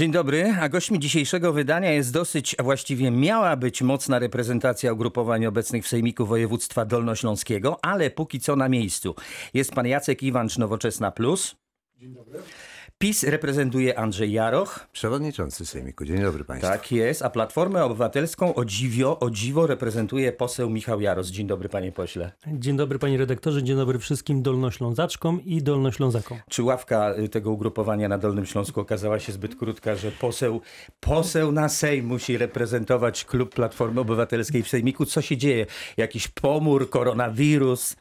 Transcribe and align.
Dzień 0.00 0.12
dobry, 0.12 0.54
a 0.60 0.68
gośćmi 0.68 0.98
dzisiejszego 0.98 1.52
wydania 1.52 1.92
jest 1.92 2.12
dosyć, 2.12 2.56
a 2.58 2.62
właściwie 2.62 3.10
miała 3.10 3.56
być 3.56 3.82
mocna 3.82 4.18
reprezentacja 4.18 4.92
ugrupowań 4.92 5.46
obecnych 5.46 5.84
w 5.84 5.88
Sejmiku 5.88 6.26
Województwa 6.26 6.84
Dolnośląskiego, 6.84 7.78
ale 7.82 8.10
póki 8.10 8.40
co 8.40 8.56
na 8.56 8.68
miejscu. 8.68 9.14
Jest 9.54 9.72
pan 9.72 9.86
Jacek 9.86 10.22
Iwancz, 10.22 10.58
Nowoczesna 10.58 11.10
Plus. 11.10 11.56
Dzień 11.98 12.14
dobry. 12.14 12.38
PiS 13.02 13.22
reprezentuje 13.22 13.98
Andrzej 13.98 14.32
Jaroch. 14.32 14.86
Przewodniczący 14.92 15.66
Sejmiku. 15.66 16.04
Dzień 16.04 16.22
dobry 16.22 16.44
Państwu. 16.44 16.68
Tak 16.68 16.92
jest, 16.92 17.22
a 17.22 17.30
Platformę 17.30 17.84
Obywatelską 17.84 18.54
o 18.54 18.64
dziwo, 18.64 19.18
o 19.18 19.30
dziwo 19.30 19.66
reprezentuje 19.66 20.32
poseł 20.32 20.70
Michał 20.70 21.00
Jaros. 21.00 21.28
Dzień 21.28 21.46
dobry 21.46 21.68
panie 21.68 21.92
pośle. 21.92 22.32
Dzień 22.46 22.76
dobry 22.76 22.98
panie 22.98 23.18
redaktorze, 23.18 23.62
dzień 23.62 23.76
dobry 23.76 23.98
wszystkim 23.98 24.42
dolnoślązaczkom 24.42 25.44
i 25.44 25.62
dolnoślązakom. 25.62 26.38
Czy 26.48 26.62
ławka 26.62 27.14
y, 27.18 27.28
tego 27.28 27.50
ugrupowania 27.50 28.08
na 28.08 28.18
Dolnym 28.18 28.46
Śląsku 28.46 28.80
okazała 28.80 29.18
się 29.18 29.32
zbyt 29.32 29.56
krótka, 29.56 29.96
że 29.96 30.12
poseł, 30.12 30.60
poseł 31.00 31.52
na 31.52 31.68
Sejm 31.68 32.06
musi 32.06 32.38
reprezentować 32.38 33.24
klub 33.24 33.54
Platformy 33.54 34.00
Obywatelskiej 34.00 34.62
w 34.62 34.68
Sejmiku? 34.68 35.06
Co 35.06 35.22
się 35.22 35.36
dzieje? 35.36 35.66
Jakiś 35.96 36.28
pomór, 36.28 36.90
koronawirus? 36.90 37.96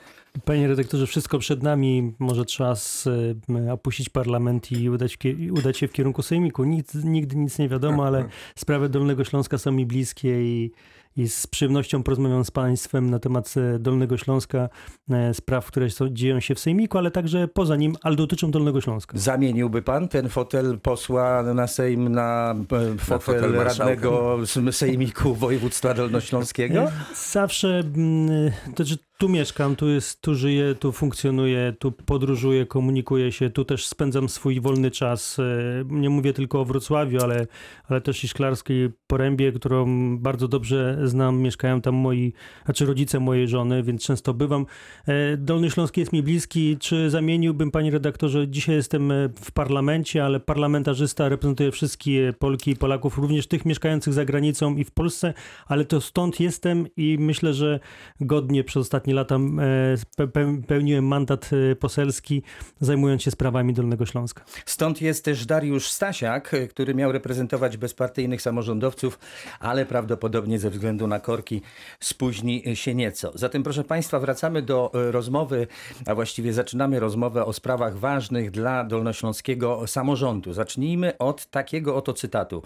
Panie 0.45 0.67
redaktorze, 0.67 1.07
wszystko 1.07 1.39
przed 1.39 1.63
nami. 1.63 2.13
Może 2.19 2.45
trzeba 2.45 2.75
z, 2.75 3.07
y, 3.07 3.71
opuścić 3.71 4.09
parlament 4.09 4.71
i 4.71 4.89
udać, 4.89 5.17
udać 5.51 5.77
się 5.77 5.87
w 5.87 5.91
kierunku 5.91 6.21
sejmiku. 6.21 6.63
Nic, 6.63 6.93
nigdy 6.93 7.35
nic 7.35 7.59
nie 7.59 7.69
wiadomo, 7.69 8.05
ale 8.05 8.25
sprawy 8.55 8.89
Dolnego 8.89 9.23
Śląska 9.23 9.57
są 9.57 9.71
mi 9.71 9.85
bliskie 9.85 10.43
i 10.43 10.71
i 11.17 11.29
z 11.29 11.47
przyjemnością 11.47 12.03
porozmawiam 12.03 12.45
z 12.45 12.51
Państwem 12.51 13.09
na 13.09 13.19
temat 13.19 13.55
e, 13.57 13.79
Dolnego 13.79 14.17
Śląska, 14.17 14.69
e, 15.09 15.33
spraw, 15.33 15.65
które 15.65 15.89
są, 15.89 16.09
dzieją 16.09 16.39
się 16.39 16.55
w 16.55 16.59
Sejmiku, 16.59 16.97
ale 16.97 17.11
także 17.11 17.47
poza 17.47 17.75
nim, 17.75 17.95
ale 18.01 18.15
dotyczą 18.15 18.51
Dolnego 18.51 18.81
Śląska. 18.81 19.17
Zamieniłby 19.17 19.81
Pan 19.81 20.07
ten 20.07 20.29
fotel 20.29 20.79
posła 20.79 21.43
na 21.43 21.67
Sejm 21.67 22.09
na 22.09 22.55
e, 22.59 22.65
fotel, 22.65 22.95
na 23.09 23.19
fotel 23.19 23.53
radnego 23.53 24.37
Sejmiku 24.71 25.35
Województwa 25.35 25.93
Dolnośląskiego? 25.93 26.87
Zawsze, 27.31 27.79
mm, 27.79 28.51
to 28.75 28.83
znaczy 28.85 29.08
tu 29.19 29.29
mieszkam, 29.29 29.75
tu, 29.75 29.89
jest, 29.89 30.21
tu 30.21 30.35
żyję, 30.35 30.75
tu 30.75 30.91
funkcjonuję, 30.91 31.73
tu 31.79 31.91
podróżuję, 31.91 32.65
komunikuję 32.65 33.31
się, 33.31 33.49
tu 33.49 33.65
też 33.65 33.87
spędzam 33.87 34.29
swój 34.29 34.61
wolny 34.61 34.91
czas. 34.91 35.37
Nie 35.85 36.09
mówię 36.09 36.33
tylko 36.33 36.61
o 36.61 36.65
Wrocławiu, 36.65 37.23
ale, 37.23 37.47
ale 37.89 38.01
też 38.01 38.23
i 38.23 38.27
Szklarskiej 38.27 38.89
Porębie, 39.07 39.51
którą 39.51 40.17
bardzo 40.17 40.47
dobrze 40.47 40.97
znam, 41.03 41.41
mieszkają 41.41 41.81
tam 41.81 41.95
moi, 41.95 42.33
znaczy 42.65 42.85
rodzice 42.85 43.19
mojej 43.19 43.47
żony, 43.47 43.83
więc 43.83 44.05
często 44.05 44.33
bywam. 44.33 44.65
E, 45.07 45.37
Dolny 45.37 45.71
Śląski 45.71 45.99
jest 45.99 46.13
mi 46.13 46.23
bliski. 46.23 46.77
Czy 46.77 47.09
zamieniłbym, 47.09 47.71
panie 47.71 47.91
redaktorze, 47.91 48.47
dzisiaj 48.47 48.75
jestem 48.75 49.11
e, 49.11 49.29
w 49.41 49.51
parlamencie, 49.51 50.25
ale 50.25 50.39
parlamentarzysta 50.39 51.29
reprezentuje 51.29 51.71
wszystkie 51.71 52.33
Polki 52.39 52.71
i 52.71 52.75
Polaków, 52.75 53.17
również 53.17 53.47
tych 53.47 53.65
mieszkających 53.65 54.13
za 54.13 54.25
granicą 54.25 54.75
i 54.75 54.83
w 54.83 54.91
Polsce, 54.91 55.33
ale 55.67 55.85
to 55.85 56.01
stąd 56.01 56.39
jestem 56.39 56.87
i 56.97 57.17
myślę, 57.19 57.53
że 57.53 57.79
godnie 58.21 58.63
przez 58.63 58.81
ostatnie 58.81 59.08
lata 59.13 59.35
e, 59.35 60.27
pełniłem 60.67 61.07
mandat 61.07 61.49
poselski, 61.79 62.43
zajmując 62.79 63.21
się 63.21 63.31
sprawami 63.31 63.73
Dolnego 63.73 64.05
Śląska. 64.05 64.43
Stąd 64.65 65.01
jest 65.01 65.25
też 65.25 65.45
Dariusz 65.45 65.89
Stasiak, 65.89 66.55
który 66.69 66.95
miał 66.95 67.11
reprezentować 67.11 67.77
bezpartyjnych 67.77 68.41
samorządowców, 68.41 69.19
ale 69.59 69.85
prawdopodobnie 69.85 70.59
ze 70.59 70.69
względu 70.69 71.07
na 71.07 71.19
korki 71.19 71.61
spóźni 71.99 72.75
się 72.75 72.95
nieco. 72.95 73.31
Zatem, 73.35 73.63
proszę 73.63 73.83
Państwa, 73.83 74.19
wracamy 74.19 74.61
do 74.61 74.91
e, 74.93 75.11
rozmowy, 75.11 75.67
a 76.05 76.15
właściwie 76.15 76.53
zaczynamy 76.53 76.99
rozmowę 76.99 77.45
o 77.45 77.53
sprawach 77.53 77.97
ważnych 77.97 78.51
dla 78.51 78.83
dolnośląskiego 78.83 79.87
samorządu. 79.87 80.53
Zacznijmy 80.53 81.17
od 81.17 81.45
takiego 81.45 81.95
oto 81.95 82.13
cytatu. 82.13 82.63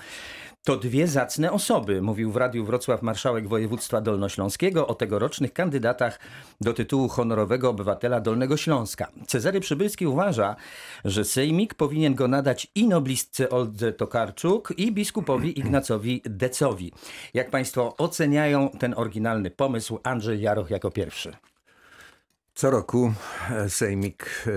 To 0.66 0.78
dwie 0.78 1.08
zacne 1.08 1.52
osoby, 1.52 2.02
mówił 2.02 2.31
w 2.31 2.36
Radiu 2.36 2.66
Wrocław 2.66 3.02
marszałek 3.02 3.47
województwa 3.47 4.02
dolnośląskiego 4.02 4.88
o 4.88 4.95
tegorocznych 4.95 5.54
kandydatach 5.54 6.20
do 6.61 6.73
tytułu 6.73 7.08
honorowego 7.08 7.70
obywatela 7.70 8.21
Dolnego 8.21 8.58
Śląska. 8.58 9.11
Cezary 9.27 9.60
Przybylski 9.60 10.08
uważa, 10.08 10.55
że 11.05 11.26
sejmik 11.26 11.73
powinien 11.73 12.15
go 12.15 12.27
nadać 12.27 12.67
i 12.76 12.87
noblistce 12.87 13.49
Oldze 13.49 13.93
Tokarczuk 13.93 14.73
i 14.77 14.92
biskupowi 14.92 15.60
Ignacowi 15.60 16.21
Decowi. 16.26 16.92
Jak 17.33 17.49
państwo 17.49 17.98
oceniają 17.98 18.70
ten 18.70 18.93
oryginalny 18.98 19.52
pomysł? 19.52 19.99
Andrzej 20.04 20.42
Jaroch 20.42 20.70
jako 20.70 20.92
pierwszy. 20.92 21.36
Co 22.55 22.71
roku 22.71 23.14
e, 23.52 23.70
sejmik 23.70 24.23
e, 24.23 24.52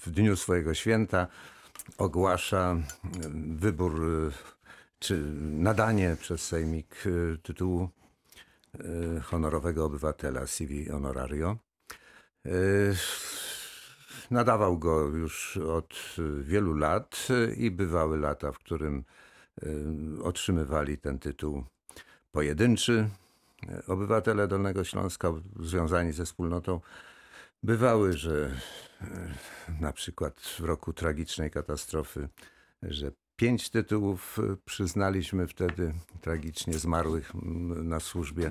w 0.00 0.10
dniu 0.10 0.36
swojego 0.36 0.74
święta 0.74 1.26
ogłasza 1.98 2.76
e, 2.76 2.78
wybór 3.34 4.02
czy 5.06 5.18
nadanie 5.40 6.16
przez 6.20 6.40
Sejmik 6.40 7.06
y, 7.06 7.38
tytułu 7.42 7.88
y, 8.74 9.20
honorowego 9.20 9.84
obywatela 9.84 10.46
CV 10.46 10.90
honorario. 10.90 11.56
Y, 12.46 12.94
nadawał 14.30 14.78
go 14.78 15.00
już 15.08 15.56
od 15.56 16.16
wielu 16.40 16.74
lat 16.74 17.28
i 17.56 17.70
bywały 17.70 18.18
lata, 18.18 18.52
w 18.52 18.58
którym 18.58 19.04
otrzymywali 20.22 20.98
ten 20.98 21.18
tytuł 21.18 21.64
pojedynczy 22.32 23.10
obywatele 23.86 24.48
Dolnego 24.48 24.84
Śląska 24.84 25.32
związani 25.60 26.12
ze 26.12 26.24
wspólnotą. 26.24 26.80
Bywały, 27.62 28.12
że 28.12 28.50
na 29.80 29.92
przykład 29.92 30.40
w 30.40 30.60
roku 30.60 30.92
tragicznej 30.92 31.50
katastrofy, 31.50 32.28
że 32.82 33.10
Pięć 33.36 33.70
tytułów 33.70 34.38
y, 34.38 34.56
przyznaliśmy 34.64 35.46
wtedy 35.46 35.94
tragicznie 36.20 36.78
zmarłych 36.78 37.32
na 37.82 38.00
służbie 38.00 38.50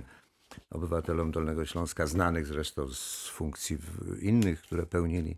obywatelom 0.69 1.31
Dolnego 1.31 1.65
Śląska, 1.65 2.07
znanych 2.07 2.47
zresztą 2.47 2.87
z 2.93 3.27
funkcji 3.27 3.77
innych, 4.21 4.61
które 4.61 4.85
pełnili. 4.85 5.37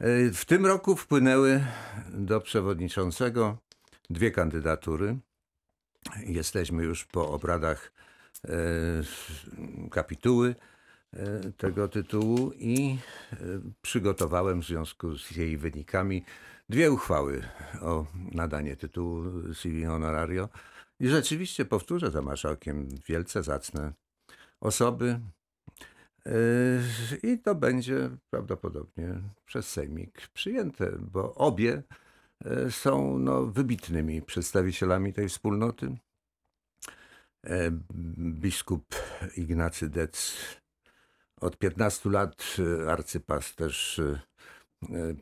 Y, 0.00 0.32
w 0.34 0.44
tym 0.44 0.66
roku 0.66 0.96
wpłynęły 0.96 1.64
do 2.12 2.40
przewodniczącego 2.40 3.58
dwie 4.10 4.30
kandydatury. 4.30 5.18
Jesteśmy 6.26 6.84
już 6.84 7.04
po 7.04 7.30
obradach 7.30 7.92
y, 8.44 8.50
kapituły 9.90 10.54
tego 11.56 11.88
tytułu 11.88 12.52
i 12.52 12.98
przygotowałem 13.82 14.62
w 14.62 14.66
związku 14.66 15.18
z 15.18 15.30
jej 15.30 15.56
wynikami 15.56 16.24
dwie 16.68 16.92
uchwały 16.92 17.42
o 17.80 18.06
nadanie 18.14 18.76
tytułu 18.76 19.24
CV 19.54 19.84
honorario. 19.84 20.48
I 21.00 21.08
rzeczywiście 21.08 21.64
powtórzę 21.64 22.10
za 22.10 22.22
marszałkiem 22.22 22.88
wielce 23.06 23.42
zacne 23.42 23.92
osoby. 24.60 25.20
Yy, 26.26 27.32
I 27.32 27.38
to 27.38 27.54
będzie 27.54 28.10
prawdopodobnie 28.30 29.14
przez 29.46 29.68
Sejmik 29.68 30.28
przyjęte, 30.34 30.92
bo 31.12 31.34
obie 31.34 31.82
yy, 32.44 32.70
są 32.70 33.18
no, 33.18 33.46
wybitnymi 33.46 34.22
przedstawicielami 34.22 35.12
tej 35.12 35.28
wspólnoty. 35.28 35.96
Yy, 37.44 37.72
biskup 38.18 38.94
Ignacy 39.36 39.88
Dec 39.88 40.36
od 41.40 41.58
15 41.58 42.10
lat 42.10 42.56
arcypasterz 42.88 44.00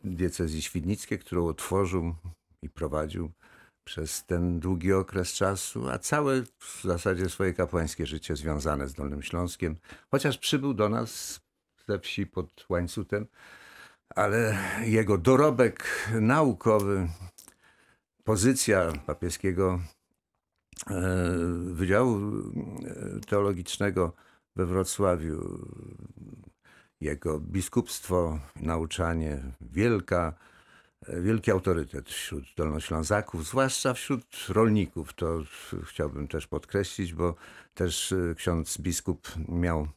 diecezji 0.04 0.62
świdnickiej, 0.62 1.18
którą 1.18 1.46
otworzył 1.46 2.14
i 2.62 2.70
prowadził 2.70 3.30
przez 3.84 4.24
ten 4.26 4.60
długi 4.60 4.92
okres 4.92 5.32
czasu, 5.32 5.88
a 5.88 5.98
całe 5.98 6.42
w 6.42 6.82
zasadzie 6.84 7.28
swoje 7.28 7.54
kapłańskie 7.54 8.06
życie 8.06 8.36
związane 8.36 8.88
z 8.88 8.94
Dolnym 8.94 9.22
Śląskiem, 9.22 9.76
chociaż 10.10 10.38
przybył 10.38 10.74
do 10.74 10.88
nas 10.88 11.40
ze 11.88 11.98
wsi 11.98 12.26
pod 12.26 12.66
Łańcutem, 12.68 13.26
ale 14.14 14.58
jego 14.84 15.18
dorobek 15.18 16.08
naukowy, 16.20 17.08
pozycja 18.24 18.92
papieskiego 19.06 19.80
e, 20.90 21.00
Wydziału 21.72 22.18
e, 22.18 23.20
Teologicznego 23.26 24.12
we 24.56 24.66
Wrocławiu, 24.66 25.66
jego 27.00 27.40
biskupstwo, 27.40 28.40
nauczanie, 28.56 29.42
wielka, 29.60 30.34
wielki 31.08 31.50
autorytet 31.50 32.08
wśród 32.08 32.44
dolnoślązaków, 32.56 33.46
zwłaszcza 33.46 33.94
wśród 33.94 34.46
rolników. 34.48 35.12
To 35.12 35.42
chciałbym 35.84 36.28
też 36.28 36.46
podkreślić, 36.46 37.14
bo 37.14 37.34
też 37.74 38.12
e, 38.12 38.34
ksiądz 38.34 38.78
biskup 38.78 39.28
miał 39.48 39.88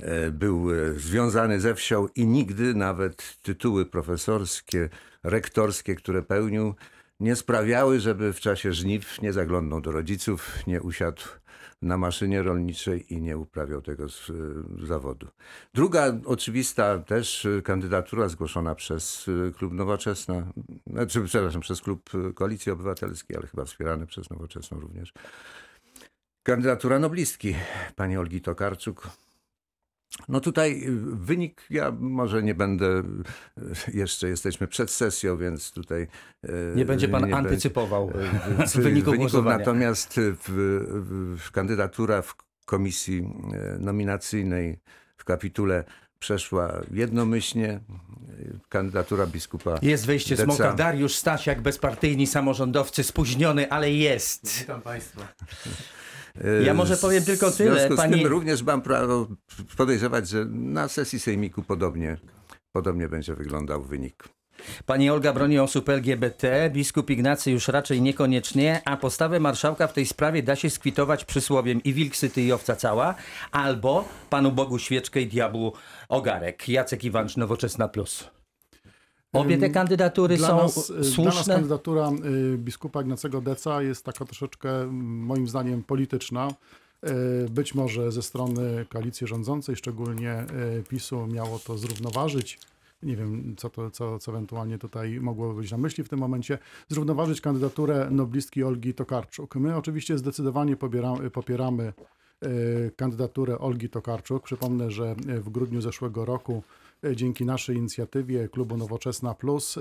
e, 0.00 0.30
był 0.30 0.74
e, 0.74 0.92
związany 0.92 1.60
ze 1.60 1.74
wsią 1.74 2.08
i 2.14 2.26
nigdy 2.26 2.74
nawet 2.74 3.38
tytuły 3.42 3.86
profesorskie, 3.86 4.88
rektorskie, 5.22 5.94
które 5.94 6.22
pełnił, 6.22 6.74
nie 7.22 7.36
sprawiały, 7.36 8.00
żeby 8.00 8.32
w 8.32 8.40
czasie 8.40 8.72
żniw 8.72 9.22
nie 9.22 9.32
zaglądnął 9.32 9.80
do 9.80 9.92
rodziców, 9.92 10.66
nie 10.66 10.82
usiadł 10.82 11.22
na 11.82 11.98
maszynie 11.98 12.42
rolniczej 12.42 13.14
i 13.14 13.20
nie 13.20 13.38
uprawiał 13.38 13.82
tego 13.82 14.08
z, 14.08 14.26
z 14.78 14.86
zawodu. 14.86 15.28
Druga 15.74 16.12
oczywista 16.24 16.98
też 16.98 17.48
kandydatura 17.64 18.28
zgłoszona 18.28 18.74
przez 18.74 19.30
Klub 19.56 19.72
Nowoczesna, 19.72 20.46
znaczy, 20.86 21.24
przepraszam, 21.24 21.60
przez 21.60 21.80
klub 21.80 22.10
y, 22.14 22.34
Koalicji 22.34 22.72
Obywatelskiej, 22.72 23.36
ale 23.36 23.46
chyba 23.46 23.64
wspierany 23.64 24.06
przez 24.06 24.30
Nowoczesną 24.30 24.80
również. 24.80 25.12
Kandydatura 26.42 26.98
noblistki 26.98 27.54
pani 27.96 28.16
Olgi 28.16 28.40
Tokarczuk. 28.40 29.08
No 30.28 30.40
tutaj 30.40 30.82
y, 30.86 30.90
wynik, 31.16 31.62
ja 31.70 31.92
może 32.00 32.42
nie 32.42 32.54
będę, 32.54 32.86
y, 32.98 33.02
jeszcze 33.94 34.28
jesteśmy 34.28 34.66
przed 34.68 34.90
sesją, 34.90 35.36
więc 35.36 35.72
tutaj... 35.72 36.06
y, 36.44 36.48
Nie 36.76 36.84
będzie 36.84 37.08
pan 37.08 37.26
nie 37.28 37.36
antycypował 37.36 38.06
będzie- 38.06 38.80
wyników 38.82 39.12
wyników, 39.14 39.44
natomiast 39.44 40.20
w, 40.20 41.36
w, 41.38 41.50
kandydatura 41.50 42.22
w 42.22 42.34
komisji 42.64 43.28
nominacyjnej 43.78 44.78
w 45.16 45.24
kapitule 45.24 45.84
przeszła 46.18 46.80
jednomyślnie. 46.90 47.80
Kandydatura 48.68 49.26
biskupa 49.26 49.78
Jest 49.82 50.06
wejście 50.06 50.36
Deca. 50.36 50.52
smoka. 50.52 50.72
Dariusz 50.72 51.14
Stasiak, 51.14 51.60
bezpartyjni 51.60 52.26
samorządowcy, 52.26 53.02
spóźniony, 53.04 53.70
ale 53.70 53.90
jest. 53.92 54.58
Witam 54.60 54.82
Państwa. 54.82 55.28
E, 56.44 56.62
Ja 56.62 56.74
może 56.74 56.96
powiem 56.96 57.24
tylko 57.24 57.50
W 57.50 57.56
tyle, 57.56 57.74
związku 57.74 57.94
z 57.94 57.96
panie- 57.96 58.16
tym 58.16 58.26
również 58.26 58.62
mam 58.62 58.82
prawo 58.82 59.26
podejrzewać, 59.76 60.28
że 60.28 60.44
na 60.50 60.88
sesji 60.88 61.20
sejmiku 61.20 61.62
podobnie, 61.62 62.16
podobnie 62.72 63.08
będzie 63.08 63.34
wyglądał 63.34 63.82
wynik. 63.82 64.24
Pani 64.86 65.10
Olga 65.10 65.32
broni 65.32 65.58
osób 65.58 65.88
LGBT, 65.88 66.70
biskup 66.70 67.10
Ignacy 67.10 67.50
już 67.50 67.68
raczej 67.68 68.02
niekoniecznie, 68.02 68.82
a 68.84 68.96
postawę 68.96 69.40
marszałka 69.40 69.86
w 69.86 69.92
tej 69.92 70.06
sprawie 70.06 70.42
da 70.42 70.56
się 70.56 70.70
skwitować 70.70 71.24
przysłowiem 71.24 71.82
i 71.82 71.92
wilk 71.94 72.16
syty 72.16 72.42
i 72.42 72.52
owca 72.52 72.76
cała, 72.76 73.14
albo 73.52 74.08
Panu 74.30 74.52
Bogu 74.52 74.78
świeczkę 74.78 75.20
i 75.20 75.26
diabłu 75.26 75.72
ogarek. 76.08 76.68
Jacek 76.68 77.04
Iwancz, 77.04 77.36
Nowoczesna 77.36 77.88
Plus. 77.88 78.30
Obie 79.32 79.58
te 79.58 79.70
kandydatury 79.70 80.36
Dla 80.36 80.48
są 80.48 80.56
nas, 80.56 80.90
y, 80.90 80.92
Dla 80.92 80.98
nas 81.02 81.06
słuszne. 81.08 81.54
kandydatura 81.54 82.10
y, 82.54 82.58
biskupa 82.58 83.02
Ignacego 83.02 83.40
Deca 83.40 83.82
jest 83.82 84.04
taka 84.04 84.24
troszeczkę, 84.24 84.86
moim 85.02 85.48
zdaniem, 85.48 85.82
polityczna. 85.82 86.48
Y, 87.46 87.50
Być 87.50 87.74
może 87.74 88.12
ze 88.12 88.22
strony 88.22 88.86
koalicji 88.88 89.26
rządzącej, 89.26 89.76
szczególnie 89.76 90.44
PiSu, 90.88 91.26
miało 91.26 91.58
to 91.58 91.78
zrównoważyć. 91.78 92.58
Nie 93.02 93.16
wiem, 93.16 93.54
co, 93.56 93.70
to, 93.70 93.90
co, 93.90 94.18
co 94.18 94.32
ewentualnie 94.32 94.78
tutaj 94.78 95.20
mogłoby 95.20 95.60
być 95.60 95.70
na 95.70 95.78
myśli 95.78 96.04
w 96.04 96.08
tym 96.08 96.18
momencie. 96.18 96.58
Zrównoważyć 96.88 97.40
kandydaturę 97.40 98.08
noblistki 98.10 98.64
Olgi 98.64 98.94
Tokarczuk. 98.94 99.56
My 99.56 99.76
oczywiście 99.76 100.18
zdecydowanie 100.18 100.76
pobieramy, 100.76 101.30
popieramy 101.30 101.92
kandydaturę 102.96 103.58
Olgi 103.58 103.88
Tokarczuk. 103.88 104.42
Przypomnę, 104.42 104.90
że 104.90 105.14
w 105.26 105.50
grudniu 105.50 105.80
zeszłego 105.80 106.24
roku 106.24 106.62
dzięki 107.14 107.44
naszej 107.44 107.76
inicjatywie 107.76 108.48
klubu 108.48 108.76
Nowoczesna 108.76 109.34
Plus 109.34 109.76
y, 109.76 109.80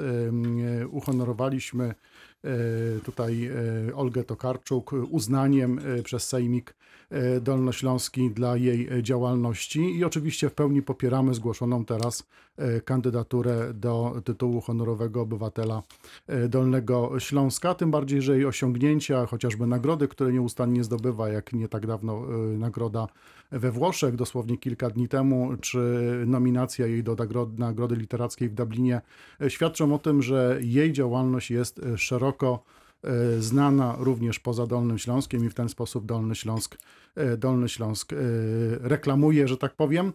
y, 0.81 0.87
uhonorowaliśmy 0.87 1.95
tutaj 3.05 3.49
Olgę 3.95 4.23
Tokarczuk 4.23 4.91
uznaniem 5.09 5.79
przez 6.03 6.27
Sejmik 6.27 6.75
Dolnośląski 7.41 8.31
dla 8.31 8.57
jej 8.57 8.89
działalności. 9.03 9.97
I 9.97 10.05
oczywiście 10.05 10.49
w 10.49 10.53
pełni 10.53 10.81
popieramy 10.81 11.33
zgłoszoną 11.33 11.85
teraz 11.85 12.27
kandydaturę 12.85 13.73
do 13.73 14.21
tytułu 14.25 14.61
honorowego 14.61 15.21
obywatela 15.21 15.83
Dolnego 16.49 17.19
Śląska, 17.19 17.73
tym 17.73 17.91
bardziej, 17.91 18.21
że 18.21 18.35
jej 18.35 18.45
osiągnięcia, 18.45 19.25
chociażby 19.25 19.67
nagrody, 19.67 20.07
które 20.07 20.33
nieustannie 20.33 20.83
zdobywa, 20.83 21.29
jak 21.29 21.53
nie 21.53 21.67
tak 21.67 21.87
dawno 21.87 22.21
nagroda 22.57 23.07
we 23.51 23.71
Włoszech, 23.71 24.15
dosłownie 24.15 24.57
kilka 24.57 24.89
dni 24.89 25.07
temu, 25.07 25.51
czy 25.61 25.79
nominacja 26.27 26.87
jej 26.87 27.03
do 27.03 27.10
nagrody, 27.15 27.59
nagrody 27.59 27.95
literackiej 27.95 28.49
w 28.49 28.53
Dublinie, 28.53 29.01
e, 29.41 29.49
świadczą 29.49 29.95
o 29.95 29.99
tym, 29.99 30.21
że 30.21 30.59
jej 30.61 30.93
działalność 30.93 31.51
jest 31.51 31.79
e, 31.79 31.97
szeroko 31.97 32.63
e, 33.03 33.41
znana 33.41 33.95
również 33.99 34.39
poza 34.39 34.67
Dolnym 34.67 34.97
Śląskiem 34.97 35.45
i 35.45 35.49
w 35.49 35.53
ten 35.53 35.69
sposób 35.69 36.05
Dolny 36.05 36.35
Śląsk, 36.35 36.77
Dolny 37.37 37.69
Śląsk 37.69 38.13
reklamuje, 38.81 39.47
że 39.47 39.57
tak 39.57 39.75
powiem, 39.75 40.11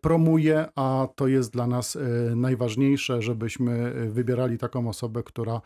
promuje, 0.00 0.66
a 0.76 1.08
to 1.16 1.28
jest 1.28 1.52
dla 1.52 1.66
nas 1.66 1.98
najważniejsze, 2.36 3.22
żebyśmy 3.22 3.92
wybierali 4.10 4.58
taką 4.58 4.88
osobę, 4.88 5.22
która 5.22 5.60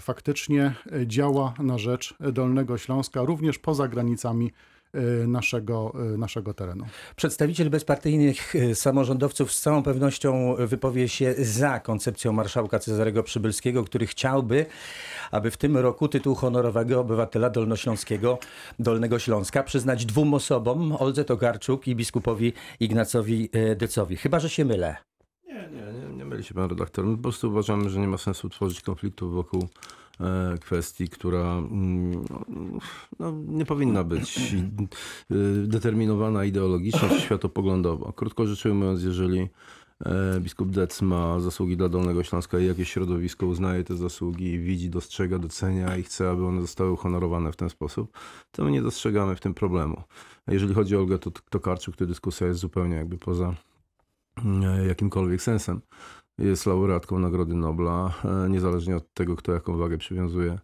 faktycznie 0.00 0.74
działa 1.06 1.54
na 1.58 1.78
rzecz 1.78 2.14
Dolnego 2.32 2.78
Śląska, 2.78 3.22
również 3.22 3.58
poza 3.58 3.88
granicami 3.88 4.52
naszego, 5.26 5.92
e, 6.14 6.18
naszego 6.18 6.54
terenu. 6.54 6.84
Przedstawiciel 7.16 7.70
bezpartyjnych 7.70 8.54
y, 8.54 8.74
samorządowców 8.74 9.52
z 9.52 9.60
całą 9.60 9.82
pewnością 9.82 10.56
wypowie 10.58 11.08
się 11.08 11.34
za 11.38 11.80
koncepcją 11.80 12.32
marszałka 12.32 12.78
Cezarego 12.78 13.22
Przybylskiego, 13.22 13.84
który 13.84 14.06
chciałby, 14.06 14.66
aby 15.30 15.50
w 15.50 15.56
tym 15.56 15.76
roku 15.76 16.08
tytuł 16.08 16.34
honorowego 16.34 17.00
obywatela 17.00 17.50
Dolnośląskiego, 17.50 18.38
Dolnego 18.78 19.18
Śląska 19.18 19.62
przyznać 19.62 20.06
dwóm 20.06 20.34
osobom, 20.34 20.92
Oldze 20.92 21.24
Tokarczuk 21.24 21.88
i 21.88 21.96
biskupowi 21.96 22.52
Ignacowi 22.80 23.50
y, 23.56 23.76
Decowi. 23.76 24.16
Chyba, 24.16 24.40
że 24.40 24.50
się 24.50 24.64
mylę. 24.64 24.96
Nie, 25.46 25.54
nie, 25.54 26.08
nie, 26.08 26.16
nie 26.16 26.24
myli 26.24 26.44
się 26.44 26.54
pan 26.54 26.70
redaktor. 26.70 27.04
My 27.04 27.16
po 27.16 27.22
prostu 27.22 27.48
uważamy, 27.48 27.90
że 27.90 28.00
nie 28.00 28.08
ma 28.08 28.18
sensu 28.18 28.48
tworzyć 28.48 28.80
konfliktu 28.80 29.30
wokół 29.30 29.68
kwestii, 30.60 31.08
która 31.08 31.58
mm, 31.58 32.24
no, 33.18 33.32
nie 33.46 33.64
powinna 33.64 34.04
być 34.04 34.54
y, 35.30 35.66
determinowana 35.66 36.44
ideologicznie 36.44 37.08
czy 37.08 37.20
światopoglądowo. 37.20 38.12
Krótko 38.12 38.46
rzecz 38.46 38.66
ujmując, 38.66 39.02
jeżeli 39.02 39.48
e, 40.04 40.40
biskup 40.40 40.70
Dec 40.70 41.02
ma 41.02 41.40
zasługi 41.40 41.76
dla 41.76 41.88
Dolnego 41.88 42.22
Śląska 42.24 42.58
i 42.58 42.66
jakieś 42.66 42.92
środowisko 42.92 43.46
uznaje 43.46 43.84
te 43.84 43.96
zasługi, 43.96 44.58
widzi, 44.58 44.90
dostrzega, 44.90 45.38
docenia 45.38 45.96
i 45.96 46.02
chce, 46.02 46.30
aby 46.30 46.46
one 46.46 46.60
zostały 46.60 46.92
uhonorowane 46.92 47.52
w 47.52 47.56
ten 47.56 47.70
sposób, 47.70 48.18
to 48.50 48.64
my 48.64 48.70
nie 48.70 48.82
dostrzegamy 48.82 49.36
w 49.36 49.40
tym 49.40 49.54
problemu. 49.54 50.02
Jeżeli 50.48 50.74
chodzi 50.74 50.96
o 50.96 50.98
Olgę 50.98 51.18
to- 51.18 51.30
Tokarczuk, 51.50 51.96
to 51.96 52.06
dyskusja 52.06 52.46
jest 52.46 52.60
zupełnie 52.60 52.96
jakby 52.96 53.18
poza 53.18 53.54
e, 54.44 54.86
jakimkolwiek 54.86 55.42
sensem. 55.42 55.80
Jest 56.38 56.66
laureatką 56.66 57.18
Nagrody 57.18 57.54
Nobla, 57.54 58.14
e, 58.24 58.48
niezależnie 58.48 58.96
od 58.96 59.14
tego, 59.14 59.36
kto 59.36 59.52
jaką 59.52 59.76
wagę 59.76 59.98
przywiązuje. 59.98 60.58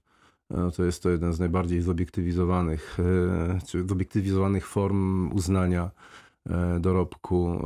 e, 0.51 0.71
To 0.77 0.85
jest 0.85 1.03
to 1.03 1.11
jeden 1.11 1.33
z 1.33 1.39
najbardziej 1.39 1.83
zobiektywizowanych, 1.83 2.99
e, 3.01 3.59
czy 3.67 3.87
zobiektywizowanych 3.89 4.67
form 4.67 5.33
uznania 5.33 5.91
dorobku 6.81 7.61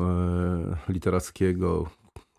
literackiego, 0.89 1.91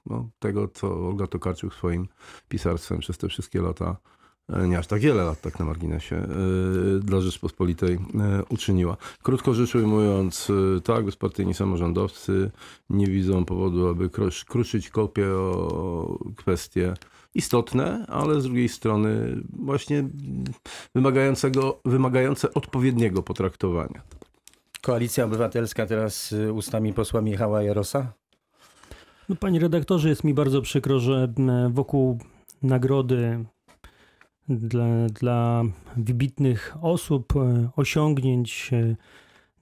no, 0.05 0.29
tego, 0.39 0.67
co 0.67 1.07
Olga 1.07 1.27
Tokarczuk 1.27 1.73
swoim 1.73 2.07
pisarstwem 2.47 2.99
przez 2.99 3.17
te 3.17 3.27
wszystkie 3.27 3.61
lata, 3.61 3.97
nie 4.49 4.77
aż 4.77 4.87
tak 4.87 5.01
wiele 5.01 5.23
lat 5.23 5.41
tak 5.41 5.59
na 5.59 5.65
marginesie, 5.65 6.15
e, 6.15 6.27
dla 6.99 7.21
Rzeczpospolitej 7.21 7.93
e, 7.93 7.99
uczyniła. 8.49 8.97
Krótko 9.23 9.53
rzecz 9.53 9.75
ujmując, 9.75 10.49
e, 10.77 10.81
tak, 10.81 11.05
bezpartyjni 11.05 11.53
samorządowcy 11.53 12.51
nie 12.89 13.07
widzą 13.07 13.45
powodu, 13.45 13.87
aby 13.87 14.09
krusz- 14.09 14.45
kruszyć 14.45 14.89
kopie 14.89 15.27
o 15.27 16.19
kwestie 16.35 16.93
istotne, 17.35 18.05
ale 18.07 18.41
z 18.41 18.43
drugiej 18.43 18.69
strony 18.69 19.41
właśnie 19.59 20.03
wymagającego, 20.95 21.79
wymagające 21.85 22.53
odpowiedniego 22.53 23.23
potraktowania. 23.23 24.01
Koalicja 24.81 25.25
Obywatelska 25.25 25.85
teraz 25.85 26.31
y, 26.31 26.53
ustami 26.53 26.93
posła 26.93 27.21
Michała 27.21 27.63
Jarosa. 27.63 28.13
No, 29.29 29.35
panie 29.35 29.59
redaktorze, 29.59 30.09
jest 30.09 30.23
mi 30.23 30.33
bardzo 30.33 30.61
przykro, 30.61 30.99
że 30.99 31.33
wokół 31.69 32.19
nagrody 32.63 33.45
dla, 34.49 34.85
dla 35.09 35.63
wybitnych 35.97 36.77
osób, 36.81 37.33
e, 37.35 37.69
osiągnięć 37.75 38.69
e, 38.73 38.95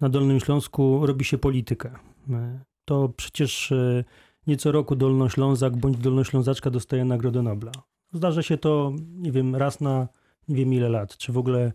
na 0.01 0.09
Dolnym 0.09 0.39
Śląsku 0.39 1.05
robi 1.05 1.25
się 1.25 1.37
politykę. 1.37 1.89
E, 2.29 2.59
To 2.85 3.09
przecież 3.17 3.71
e, 3.71 4.03
nie 4.47 4.57
co 4.57 4.71
roku 4.71 4.95
Dolnoślązak 4.95 5.77
bądź 5.77 5.97
Dolnoślązaczka 5.97 6.69
dostaje 6.69 7.05
Nagrodę 7.05 7.41
Nobla. 7.41 7.71
Zdarza 8.13 8.43
się 8.43 8.57
to, 8.57 8.93
nie 9.17 9.31
wiem, 9.31 9.55
raz 9.55 9.81
na 9.81 10.07
nie 10.47 10.55
wiem 10.55 10.73
ile 10.73 10.89
lat. 10.89 11.17
Czy 11.17 11.31
w 11.31 11.37
ogóle 11.37 11.71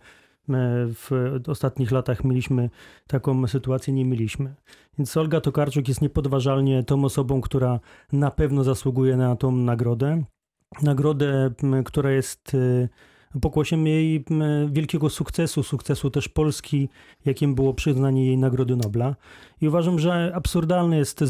w 0.95 1.11
ostatnich 1.47 1.91
latach 1.91 2.25
mieliśmy 2.25 2.71
taką 3.07 3.47
sytuację? 3.47 3.95
Nie 3.95 4.05
mieliśmy. 4.05 4.55
Więc 4.99 5.17
Olga 5.17 5.41
Tokarczuk 5.41 5.89
jest 5.89 6.03
niepodważalnie 6.03 6.85
tą 6.85 7.05
osobą, 7.05 7.41
która 7.41 7.81
na 8.13 8.31
pewno 8.31 8.65
zasługuje 8.65 9.17
na 9.17 9.37
tą 9.37 9.53
nagrodę. 9.53 10.25
Nagrodę, 10.83 11.51
która 11.85 12.11
jest 12.11 12.55
y, 12.55 12.89
pokłosiem 13.41 13.87
jej 13.87 14.25
wielkiego 14.69 15.11
sukcesu, 15.11 15.63
sukcesu 15.63 16.11
też 16.11 16.29
Polski, 16.29 16.89
jakim 17.25 17.55
było 17.55 17.75
przyznanie 17.75 18.27
jej 18.27 18.39
Nagrody 18.39 18.77
Nobla. 18.77 19.17
I 19.61 19.69
uważam, 19.69 19.99
że 19.99 20.33
absurdalne 20.35 20.97
jest 20.97 21.25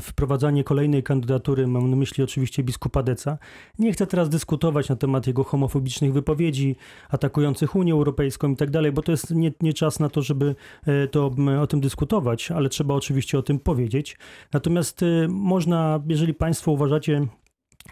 wprowadzanie 0.00 0.64
kolejnej 0.64 1.02
kandydatury, 1.02 1.66
mam 1.66 1.90
na 1.90 1.96
myśli 1.96 2.24
oczywiście 2.24 2.62
biskupa 2.62 3.02
Deca. 3.02 3.38
Nie 3.78 3.92
chcę 3.92 4.06
teraz 4.06 4.28
dyskutować 4.28 4.88
na 4.88 4.96
temat 4.96 5.26
jego 5.26 5.44
homofobicznych 5.44 6.12
wypowiedzi, 6.12 6.76
atakujących 7.08 7.76
Unię 7.76 7.92
Europejską 7.92 8.52
i 8.52 8.56
tak 8.56 8.70
dalej, 8.70 8.92
bo 8.92 9.02
to 9.02 9.12
jest 9.12 9.30
nie, 9.30 9.52
nie 9.60 9.72
czas 9.72 10.00
na 10.00 10.08
to, 10.08 10.22
żeby 10.22 10.54
e, 10.86 11.08
to, 11.08 11.30
o 11.60 11.66
tym 11.66 11.80
dyskutować, 11.80 12.50
ale 12.50 12.68
trzeba 12.68 12.94
oczywiście 12.94 13.38
o 13.38 13.42
tym 13.42 13.58
powiedzieć. 13.58 14.18
Natomiast 14.52 15.02
e, 15.02 15.28
można, 15.28 16.00
jeżeli 16.08 16.34
Państwo 16.34 16.72
uważacie, 16.72 17.26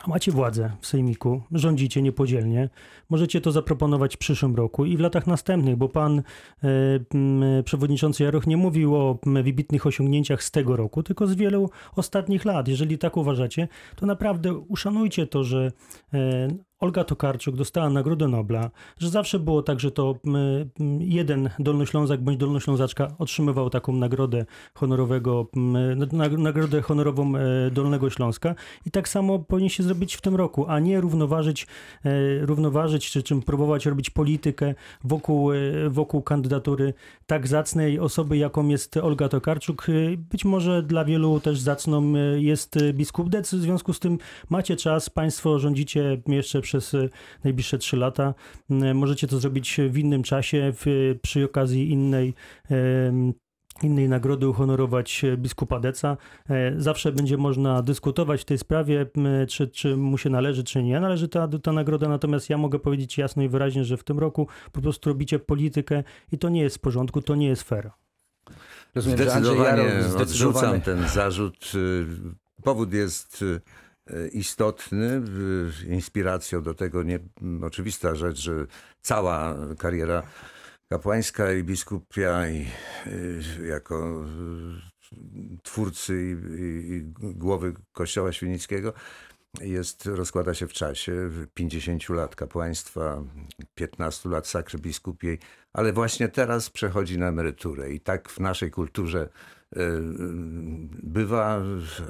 macie 0.06 0.32
władzę 0.32 0.70
w 0.80 0.86
Sejmiku, 0.86 1.42
rządzicie 1.52 2.02
niepodzielnie, 2.02 2.68
możecie 3.10 3.40
to 3.40 3.52
zaproponować 3.52 4.14
w 4.14 4.18
przyszłym 4.18 4.54
roku 4.54 4.84
i 4.84 4.96
w 4.96 5.00
latach 5.00 5.26
następnych, 5.26 5.76
bo 5.76 5.88
pan 5.88 6.18
e, 6.18 6.22
m, 7.14 7.42
przewodniczący 7.64 8.24
Jaroch 8.24 8.46
nie 8.46 8.56
mówił 8.56 8.96
o 8.96 9.18
wybitnych 9.26 9.86
osiągnięciach 9.86 10.42
z 10.42 10.50
tego 10.50 10.76
roku, 10.76 11.02
tylko 11.02 11.26
z 11.26 11.34
wielu 11.34 11.70
ostatnich 11.96 12.44
lat. 12.44 12.68
Jeżeli 12.68 12.98
tak 12.98 13.16
uważacie, 13.16 13.68
to 13.96 14.06
naprawdę 14.06 14.54
uszanujcie 14.54 15.26
to, 15.26 15.44
że 15.44 15.72
e, 16.14 16.48
Olga 16.80 17.04
Tokarczuk 17.04 17.56
dostała 17.56 17.90
Nagrodę 17.90 18.28
Nobla, 18.28 18.70
że 18.98 19.08
zawsze 19.10 19.38
było 19.38 19.62
tak, 19.62 19.80
że 19.80 19.90
to 19.90 20.14
m, 20.26 20.36
m, 20.80 20.98
jeden 21.02 21.50
Dolnoślązak 21.58 22.20
bądź 22.22 22.36
Dolnoślązaczka 22.38 23.08
otrzymywał 23.18 23.70
taką 23.70 23.92
nagrodę 23.92 24.44
honorowego, 24.74 25.46
m, 25.56 25.72
na- 26.12 26.28
nagrodę 26.28 26.82
honorową 26.82 27.36
e, 27.36 27.70
Dolnego 27.70 28.10
Śląska. 28.10 28.54
I 28.86 28.90
tak 28.90 29.08
samo 29.08 29.38
powinniście 29.38 29.82
zrobić 29.82 30.14
w 30.14 30.20
tym 30.20 30.36
roku, 30.36 30.66
a 30.68 30.78
nie 30.80 31.00
równoważyć, 31.00 31.66
e, 32.04 32.46
równoważyć 32.46 33.10
czy 33.10 33.22
czym 33.22 33.42
próbować 33.42 33.86
robić 33.86 34.10
politykę 34.10 34.74
wokół, 35.04 35.52
e, 35.52 35.56
wokół 35.90 36.22
kandydatury 36.22 36.94
tak 37.26 37.46
zacnej 37.48 37.98
osoby, 37.98 38.36
jaką 38.36 38.68
jest 38.68 38.96
Olga 38.96 39.28
Tokarczuk. 39.28 39.86
Być 40.18 40.44
może 40.44 40.82
dla 40.82 41.04
wielu 41.04 41.40
też 41.40 41.60
zacną 41.60 42.12
jest 42.36 42.78
biskup 42.92 43.28
Dec, 43.28 43.54
w 43.54 43.60
związku 43.60 43.92
z 43.92 44.00
tym 44.00 44.18
macie 44.50 44.76
czas, 44.76 45.10
państwo 45.10 45.58
rządzicie 45.58 46.22
jeszcze 46.26 46.63
przez 46.64 46.94
e, 46.94 47.08
najbliższe 47.44 47.78
trzy 47.78 47.96
lata. 47.96 48.34
M, 48.70 48.96
Możecie 48.96 49.26
to 49.26 49.38
zrobić 49.38 49.80
w 49.88 49.98
innym 49.98 50.22
czasie, 50.22 50.72
w, 50.76 51.14
przy 51.22 51.44
okazji 51.44 51.90
innej 51.90 52.34
innej 53.82 54.08
nagrody 54.08 54.48
uhonorować 54.48 55.24
e, 55.24 55.36
biskupa 55.36 55.80
Deca. 55.80 56.16
E, 56.50 56.72
Zawsze 56.80 57.12
będzie 57.12 57.36
można 57.36 57.82
dyskutować 57.82 58.40
w 58.42 58.44
tej 58.44 58.58
sprawie, 58.58 59.06
czy, 59.48 59.68
czy 59.68 59.96
mu 59.96 60.18
się 60.18 60.30
należy, 60.30 60.64
czy 60.64 60.82
nie 60.82 61.00
należy 61.00 61.28
ta, 61.28 61.48
ta 61.62 61.72
nagroda, 61.72 62.08
natomiast 62.08 62.50
ja 62.50 62.58
mogę 62.58 62.78
powiedzieć 62.78 63.18
jasno 63.18 63.42
i 63.42 63.48
wyraźnie, 63.48 63.84
że 63.84 63.96
w 63.96 64.04
tym 64.04 64.18
roku 64.18 64.48
po 64.72 64.80
prostu 64.80 65.10
robicie 65.10 65.38
politykę 65.38 66.04
i 66.32 66.38
to 66.38 66.48
nie 66.48 66.62
jest 66.62 66.76
w 66.76 66.80
porządku, 66.80 67.22
to 67.22 67.34
nie 67.34 67.46
jest 67.46 67.62
fair. 67.62 67.90
Rozumiem, 68.94 69.18
że 69.18 69.34
Andrzej 69.34 69.54
Zdecydowanie 69.54 69.82
Jaroch 69.82 70.02
zdecydowany. 70.10 70.22
odrzucam 70.68 70.80
ten 70.80 71.08
zarzut. 71.08 71.72
Y, 71.74 72.06
Powód 72.64 72.92
jest 72.92 73.42
y, 73.42 73.60
istotny. 74.32 75.22
Y, 75.84 75.86
Inspiracją 75.86 76.62
do 76.62 76.74
tego 76.74 77.02
nie, 77.02 77.18
oczywista 77.62 78.14
rzecz, 78.14 78.38
że 78.38 78.66
cała 79.02 79.56
kariera 79.78 80.22
kapłańska 80.88 81.52
i 81.52 81.64
biskupia 81.64 82.48
i 82.48 82.66
y, 83.06 83.66
jako 83.66 84.24
y, 85.12 85.58
twórcy 85.62 86.24
i, 86.24 86.32
i, 86.92 87.02
głowy 87.34 87.74
Kościoła 87.92 88.32
Święcickiego 88.32 88.92
jest, 89.60 90.06
rozkłada 90.06 90.54
się 90.54 90.68
w 90.68 90.72
czasie 90.72 91.30
50 91.54 92.08
lat 92.08 92.36
kapłaństwa, 92.36 93.22
15 93.74 94.28
lat 94.28 94.46
sakry 94.46 94.78
biskupiej, 94.78 95.38
ale 95.72 95.92
właśnie 95.92 96.28
teraz 96.28 96.70
przechodzi 96.70 97.18
na 97.18 97.28
emeryturę 97.28 97.92
i 97.92 98.00
tak 98.00 98.28
w 98.28 98.40
naszej 98.40 98.70
kulturze 98.70 99.28
bywa, 101.02 101.62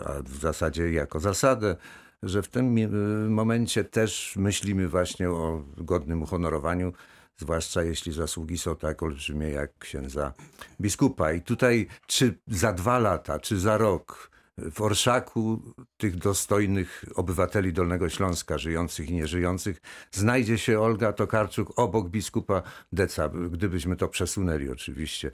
a 0.05 0.23
w 0.23 0.41
zasadzie 0.41 0.93
jako 0.93 1.21
zasadę, 1.21 1.77
że 2.23 2.43
w 2.43 2.49
tym 2.49 2.79
y, 2.79 2.89
momencie 3.31 3.85
też 3.85 4.35
myślimy 4.37 4.89
właśnie 4.89 5.31
o 5.31 5.65
godnym 5.77 6.23
uhonorowaniu, 6.23 6.93
zwłaszcza 7.37 7.83
jeśli 7.83 8.13
zasługi 8.13 8.59
są 8.59 8.77
tak 8.77 9.03
olbrzymie 9.03 9.49
jak 9.49 9.79
księdza 9.79 10.33
biskupa. 10.81 11.33
I 11.33 11.43
tutaj 11.43 11.87
czy 12.07 12.39
za 12.47 12.73
dwa 12.73 12.99
lata, 12.99 13.39
czy 13.39 13.59
za 13.59 13.79
rok 13.79 14.34
w 14.59 14.81
orszaku 14.81 15.63
tych 15.97 16.17
dostojnych 16.17 17.05
obywateli 17.15 17.73
Dolnego 17.73 18.09
Śląska, 18.09 18.59
żyjących 18.59 19.11
i 19.11 19.15
nieżyjących, 19.15 19.81
znajdzie 20.13 20.59
się 20.59 20.81
Olga 20.81 21.13
Tokarczuk 21.13 21.79
obok 21.79 22.09
biskupa 22.09 22.63
Deca, 22.93 23.29
gdybyśmy 23.29 23.97
to 23.97 24.09
przesunęli 24.09 24.71
oczywiście. 24.71 25.31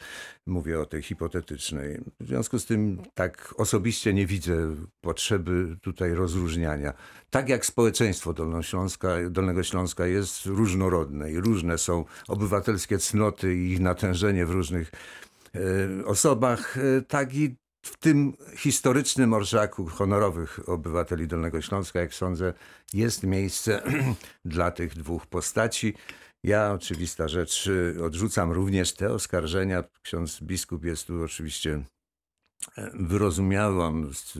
Mówię 0.47 0.81
o 0.81 0.87
tej 0.87 1.03
hipotetycznej. 1.03 2.01
W 2.21 2.27
związku 2.27 2.59
z 2.59 2.67
tym 2.67 3.03
tak 3.15 3.55
osobiście 3.57 4.15
nie 4.15 4.27
widzę 4.27 4.77
potrzeby 5.01 5.77
tutaj 5.83 6.15
rozróżniania. 6.15 6.93
Tak 7.31 7.49
jak 7.49 7.67
społeczeństwo 7.67 8.33
Dolnośląska, 8.33 9.09
Dolnego 9.31 9.63
Śląska 9.63 10.07
jest 10.07 10.47
różnorodne 10.47 11.33
i 11.33 11.41
różne 11.41 11.79
są 11.79 12.05
obywatelskie 12.29 12.99
cnoty 12.99 13.57
i 13.57 13.73
ich 13.73 13.81
natężenie 13.81 14.47
w 14.47 14.51
różnych 14.51 14.93
e, 15.55 15.61
osobach, 16.05 16.79
e, 16.79 17.03
tak 17.03 17.35
i 17.35 17.57
w 17.83 17.97
tym 17.97 18.37
historycznym 18.57 19.33
orszaku 19.33 19.87
honorowych 19.87 20.69
obywateli 20.69 21.27
Dolnego 21.27 21.61
Śląska, 21.61 22.01
jak 22.01 22.15
sądzę, 22.15 22.53
jest 22.93 23.23
miejsce 23.23 23.83
dla 24.45 24.71
tych 24.71 24.95
dwóch 24.95 25.27
postaci. 25.27 25.95
Ja, 26.45 26.73
oczywista 26.73 27.29
rzecz, 27.29 27.71
odrzucam 28.05 28.53
również 28.53 28.93
te 28.93 29.13
oskarżenia. 29.13 29.85
Ksiądz 30.03 30.41
biskup 30.43 30.85
jest 30.85 31.07
tu 31.07 31.23
oczywiście 31.23 31.83
e, 32.77 32.91
wyrozumiały, 32.95 33.83
on 33.83 34.15
z, 34.15 34.39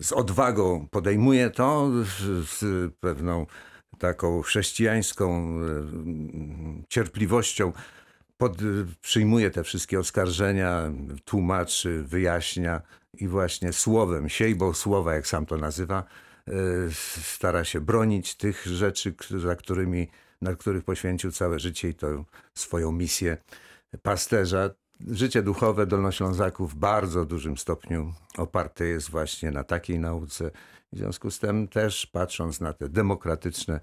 z 0.00 0.12
odwagą 0.12 0.88
podejmuje 0.90 1.50
to, 1.50 1.90
z, 2.04 2.48
z 2.48 2.92
pewną 3.00 3.46
taką 3.98 4.42
chrześcijańską 4.42 5.58
e, 5.60 5.64
cierpliwością 6.88 7.72
pod, 8.48 8.58
przyjmuje 9.00 9.50
te 9.50 9.64
wszystkie 9.64 9.98
oskarżenia, 9.98 10.92
tłumaczy, 11.24 12.02
wyjaśnia 12.02 12.82
i 13.14 13.28
właśnie 13.28 13.72
słowem, 13.72 14.28
siejbą 14.28 14.72
słowa, 14.72 15.14
jak 15.14 15.26
sam 15.26 15.46
to 15.46 15.56
nazywa, 15.56 16.04
e, 16.48 16.52
stara 17.22 17.64
się 17.64 17.80
bronić 17.80 18.34
tych 18.34 18.66
rzeczy, 18.66 19.14
za 19.30 19.56
którymi, 19.56 20.08
na 20.42 20.54
których 20.54 20.84
poświęcił 20.84 21.32
całe 21.32 21.58
życie 21.58 21.88
i 21.88 21.94
to 21.94 22.24
swoją 22.54 22.92
misję 22.92 23.36
pasterza. 24.02 24.70
Życie 25.00 25.42
duchowe 25.42 25.86
Dolnoślązaków 25.86 26.72
w 26.72 26.76
bardzo 26.76 27.24
dużym 27.24 27.56
stopniu 27.56 28.14
oparte 28.38 28.84
jest 28.84 29.10
właśnie 29.10 29.50
na 29.50 29.64
takiej 29.64 29.98
nauce. 29.98 30.50
W 30.92 30.98
związku 30.98 31.30
z 31.30 31.38
tym 31.38 31.68
też 31.68 32.06
patrząc 32.06 32.60
na 32.60 32.72
te 32.72 32.88
demokratyczne 32.88 33.80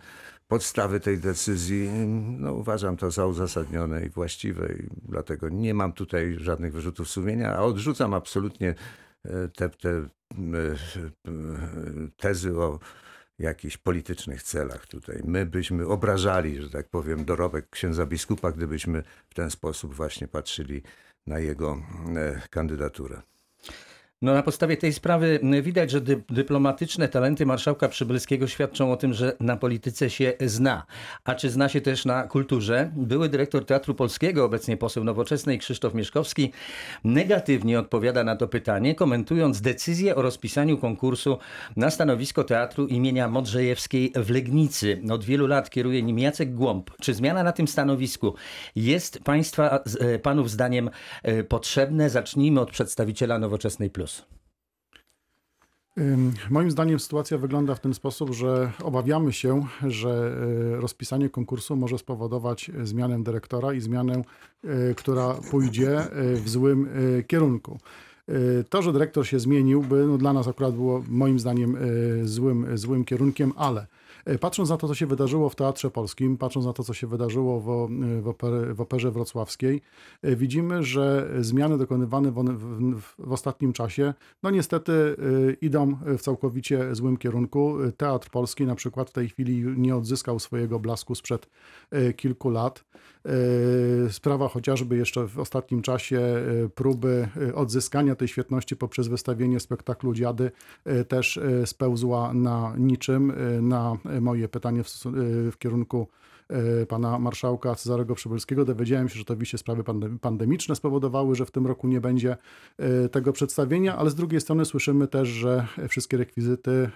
podstawy 0.47 0.99
tej 0.99 1.17
decyzji, 1.17 1.89
no 2.17 2.53
uważam 2.53 2.97
to 2.97 3.11
za 3.11 3.25
uzasadnione 3.25 4.05
i 4.05 4.09
właściwe 4.09 4.73
i 4.73 4.87
dlatego 5.03 5.49
nie 5.49 5.73
mam 5.73 5.93
tutaj 5.93 6.35
żadnych 6.39 6.73
wyrzutów 6.73 7.09
sumienia, 7.09 7.55
a 7.55 7.61
odrzucam 7.61 8.13
absolutnie 8.13 8.75
e, 9.25 9.47
te, 9.47 9.69
te 9.69 9.89
e, 9.89 9.97
e, 9.97 10.77
tezy 12.17 12.59
o 12.59 12.79
jakichś 13.41 13.77
politycznych 13.77 14.43
celach 14.43 14.87
tutaj. 14.87 15.21
My 15.25 15.45
byśmy 15.45 15.87
obrażali, 15.87 16.61
że 16.61 16.69
tak 16.69 16.89
powiem, 16.89 17.25
dorobek 17.25 17.69
księdza 17.69 18.05
biskupa, 18.05 18.51
gdybyśmy 18.51 19.03
w 19.29 19.33
ten 19.33 19.51
sposób 19.51 19.93
właśnie 19.93 20.27
patrzyli 20.27 20.81
na 21.27 21.39
jego 21.39 21.77
e, 22.15 22.41
kandydaturę. 22.49 23.21
No 24.23 24.33
na 24.33 24.43
podstawie 24.43 24.77
tej 24.77 24.93
sprawy 24.93 25.39
widać, 25.61 25.91
że 25.91 26.01
dy, 26.01 26.23
dyplomatyczne 26.29 27.07
talenty 27.07 27.45
marszałka 27.45 27.87
Przybylskiego 27.89 28.47
świadczą 28.47 28.91
o 28.91 28.97
tym, 28.97 29.13
że 29.13 29.35
na 29.39 29.57
polityce 29.57 30.09
się 30.09 30.33
zna. 30.45 30.85
A 31.23 31.35
czy 31.35 31.49
zna 31.49 31.69
się 31.69 31.81
też 31.81 32.05
na 32.05 32.23
kulturze? 32.23 32.91
Były 32.95 33.29
dyrektor 33.29 33.65
Teatru 33.65 33.95
Polskiego, 33.95 34.45
obecnie 34.45 34.77
poseł 34.77 35.03
Nowoczesnej 35.03 35.59
Krzysztof 35.59 35.93
Mieszkowski, 35.93 36.51
negatywnie 37.03 37.79
odpowiada 37.79 38.23
na 38.23 38.35
to 38.35 38.47
pytanie, 38.47 38.95
komentując 38.95 39.61
decyzję 39.61 40.15
o 40.15 40.21
rozpisaniu 40.21 40.77
konkursu 40.77 41.37
na 41.75 41.89
stanowisko 41.89 42.43
Teatru 42.43 42.87
imienia 42.87 43.27
Modrzejewskiej 43.27 44.13
w 44.15 44.29
Legnicy. 44.29 45.01
Od 45.11 45.23
wielu 45.23 45.47
lat 45.47 45.69
kieruje 45.69 46.03
nim 46.03 46.19
Jacek 46.19 46.53
Głąb. 46.53 46.91
Czy 47.01 47.13
zmiana 47.13 47.43
na 47.43 47.51
tym 47.51 47.67
stanowisku 47.67 48.35
jest 48.75 49.23
państwa, 49.23 49.79
e, 49.99 50.19
panów 50.19 50.51
zdaniem 50.51 50.89
e, 51.23 51.43
potrzebne? 51.43 52.09
Zacznijmy 52.09 52.59
od 52.59 52.71
przedstawiciela 52.71 53.39
Nowoczesnej 53.39 53.89
Plus. 53.89 54.10
Moim 56.49 56.71
zdaniem 56.71 56.99
sytuacja 56.99 57.37
wygląda 57.37 57.75
w 57.75 57.79
ten 57.79 57.93
sposób, 57.93 58.33
że 58.33 58.71
obawiamy 58.83 59.33
się, 59.33 59.65
że 59.87 60.37
y, 60.77 60.81
rozpisanie 60.81 61.29
konkursu 61.29 61.75
może 61.75 61.97
spowodować 61.97 62.71
zmianę 62.83 63.23
dyrektora 63.23 63.73
i 63.73 63.81
zmianę, 63.81 64.21
y, 64.63 64.95
która 64.95 65.33
pójdzie 65.51 65.99
y, 65.99 66.35
w 66.35 66.49
złym 66.49 66.85
y, 67.19 67.23
kierunku. 67.23 67.79
Y, 68.29 68.65
To, 68.69 68.81
że 68.81 68.93
dyrektor 68.93 69.27
się 69.27 69.39
zmienił, 69.39 69.81
by 69.81 70.05
no 70.07 70.17
dla 70.17 70.33
nas 70.33 70.47
akurat 70.47 70.75
było 70.75 71.03
moim 71.09 71.39
zdaniem 71.39 71.75
y, 71.75 72.27
złym, 72.27 72.77
złym 72.77 73.05
kierunkiem, 73.05 73.53
ale 73.55 73.87
Patrząc 74.39 74.69
na 74.69 74.77
to, 74.77 74.87
co 74.87 74.95
się 74.95 75.05
wydarzyło 75.05 75.49
w 75.49 75.55
Teatrze 75.55 75.91
Polskim, 75.91 76.37
patrząc 76.37 76.65
na 76.65 76.73
to, 76.73 76.83
co 76.83 76.93
się 76.93 77.07
wydarzyło 77.07 77.59
w, 77.59 77.69
o- 77.69 77.89
w, 78.21 78.27
oper, 78.27 78.75
w 78.75 78.81
Operze 78.81 79.11
Wrocławskiej, 79.11 79.81
e, 80.21 80.35
widzimy, 80.35 80.83
że 80.83 81.31
zmiany 81.39 81.77
dokonywane 81.77 82.31
w, 82.31 82.43
w, 83.19 83.31
ostatnim 83.31 83.73
czasie, 83.73 84.13
no 84.43 84.49
niestety 84.49 84.91
e, 84.91 85.53
idą 85.53 85.97
w 86.05 86.21
całkowicie 86.21 86.95
złym 86.95 87.17
kierunku. 87.17 87.77
Teatr 87.97 88.29
Polski 88.29 88.65
na 88.65 88.75
przykład 88.75 89.09
w 89.09 89.13
tej 89.13 89.29
chwili 89.29 89.63
nie 89.77 89.95
odzyskał 89.95 90.39
swojego 90.39 90.79
blasku 90.79 91.15
sprzed 91.15 91.49
e, 91.91 92.13
kilku 92.13 92.49
lat. 92.49 92.83
E, 93.25 94.09
Sprawa 94.09 94.47
chociażby 94.47 94.97
jeszcze 94.97 95.27
w 95.27 95.39
ostatnim 95.39 95.81
czasie 95.81 96.19
e, 96.19 96.69
próby 96.69 97.27
e, 97.49 97.55
odzyskania 97.55 98.15
tej 98.15 98.27
świetności 98.27 98.75
poprzez 98.75 99.07
wystawienie 99.07 99.59
spektaklu 99.59 100.13
Dziady 100.13 100.51
też 101.07 101.39
spełzła 101.65 102.33
na 102.33 102.73
niczym. 102.77 103.33
Na 103.61 103.97
moje 104.21 104.49
pytanie 104.49 104.83
w, 104.83 104.89
w 105.51 105.57
kierunku 105.57 106.07
pana 106.87 107.19
marszałka 107.19 107.75
Cezarego 107.75 108.15
Przybylskiego 108.15 108.65
dowiedziałem 108.65 109.09
się, 109.09 109.19
że 109.19 109.25
to 109.25 109.33
oczywiście 109.33 109.57
sprawy 109.57 109.83
pande- 109.83 110.19
pandemiczne 110.19 110.75
spowodowały, 110.75 111.35
że 111.35 111.45
w 111.45 111.51
tym 111.51 111.67
roku 111.67 111.87
nie 111.87 112.01
będzie 112.01 112.37
e, 112.77 113.09
tego 113.09 113.33
przedstawienia, 113.33 113.97
ale 113.97 114.09
z 114.09 114.15
drugiej 114.15 114.41
strony 114.41 114.65
słyszymy 114.65 115.07
też, 115.07 115.27
że 115.27 115.67
wszystkie 115.89 116.17
rekwizyty, 116.17 116.71
e, 116.71 116.91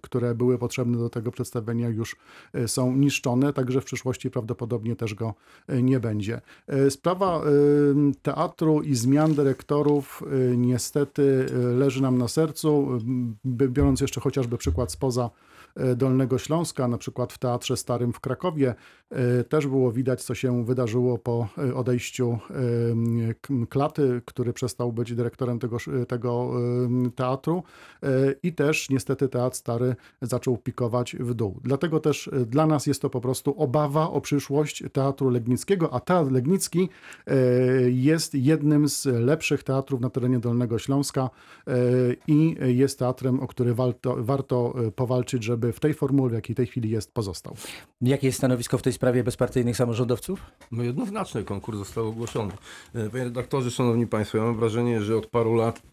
które 0.00 0.34
były 0.34 0.58
potrzebne 0.58 0.98
do 0.98 1.10
tego 1.10 1.30
przedstawienia 1.30 1.88
już 1.88 2.16
są 2.66 2.96
niszczone, 2.96 3.52
także 3.52 3.80
w 3.80 3.84
przyszłości 3.84 4.30
prawdopodobnie 4.30 4.96
też 4.96 5.14
go 5.14 5.34
nie 5.68 6.00
będzie. 6.00 6.40
Sprawa 6.90 7.42
teatru 8.22 8.82
i 8.82 8.94
zmian 8.94 9.34
dyrektorów 9.34 10.22
niestety 10.56 11.46
leży 11.76 12.02
nam 12.02 12.18
na 12.18 12.28
sercu, 12.28 12.88
biorąc 13.46 14.00
jeszcze 14.00 14.20
chociażby 14.20 14.58
przykład 14.58 14.92
spoza 14.92 15.30
Dolnego 15.96 16.38
Śląska, 16.38 16.88
na 16.88 16.98
przykład 16.98 17.32
w 17.32 17.38
Teatrze 17.38 17.76
Starym 17.76 18.12
w 18.12 18.20
Krakowie, 18.20 18.39
e, 19.10 19.44
też 19.44 19.66
było 19.66 19.92
widać, 19.92 20.22
co 20.22 20.34
się 20.34 20.64
wydarzyło 20.64 21.18
po 21.18 21.48
e, 21.58 21.74
odejściu 21.74 22.38
K- 23.40 23.54
Klaty, 23.68 24.22
który 24.24 24.52
przestał 24.52 24.92
być 24.92 25.14
dyrektorem 25.14 25.58
tego, 25.58 25.76
tego 26.08 26.50
teatru 27.14 27.62
e, 28.02 28.08
i 28.42 28.52
też 28.52 28.90
niestety 28.90 29.28
Teatr 29.28 29.56
Stary 29.56 29.96
zaczął 30.22 30.56
pikować 30.56 31.16
w 31.16 31.34
dół. 31.34 31.60
Dlatego 31.62 32.00
też 32.00 32.28
e, 32.28 32.46
dla 32.46 32.66
nas 32.66 32.86
jest 32.86 33.02
to 33.02 33.10
po 33.10 33.20
prostu 33.20 33.54
obawa 33.58 34.10
o 34.10 34.20
przyszłość 34.20 34.84
Teatru 34.92 35.30
Legnickiego, 35.30 35.94
a 35.94 36.00
Teatr 36.00 36.30
Legnicki 36.30 36.88
e, 37.26 37.34
jest 37.90 38.34
jednym 38.34 38.88
z 38.88 39.06
lepszych 39.06 39.62
teatrów 39.62 40.00
na 40.00 40.10
terenie 40.10 40.38
Dolnego 40.38 40.78
Śląska 40.78 41.30
e, 41.66 41.72
i 42.26 42.56
jest 42.60 42.98
teatrem, 42.98 43.40
o 43.40 43.46
który 43.46 43.74
warto, 43.74 44.16
warto 44.18 44.74
e, 44.86 44.90
powalczyć, 44.90 45.44
żeby 45.44 45.72
w 45.72 45.80
tej 45.80 45.94
formule, 45.94 46.30
w 46.30 46.32
jakiej 46.32 46.54
w 46.54 46.56
tej 46.56 46.66
chwili 46.66 46.90
jest, 46.90 47.12
pozostał. 47.14 47.54
Jakie 48.20 48.28
jest 48.28 48.38
stanowisko 48.38 48.78
w 48.78 48.82
tej 48.82 48.92
sprawie 48.92 49.24
bezpartyjnych 49.24 49.76
samorządowców? 49.76 50.40
No 50.72 50.82
jednoznaczny 50.82 51.44
konkurs 51.44 51.78
został 51.78 52.08
ogłoszony. 52.08 52.52
E, 52.94 53.10
Panie 53.10 53.24
redaktorze, 53.24 53.70
szanowni 53.70 54.06
państwo, 54.06 54.38
ja 54.38 54.44
mam 54.44 54.56
wrażenie, 54.56 55.02
że 55.02 55.16
od 55.16 55.26
paru 55.26 55.54
lat 55.54 55.82